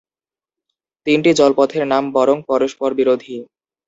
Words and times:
তিনটি 1.07 1.31
জলপথের 1.39 1.83
নাম 1.87 2.03
বরং 2.11 2.37
পরস্পরবিরোধী। 2.47 3.35